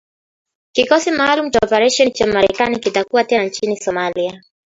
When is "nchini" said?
3.43-3.77